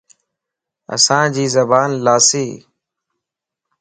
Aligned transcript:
اسان 0.95 1.25
جي 1.35 1.45
زبان 1.55 1.89
لاسيَ 2.05 2.47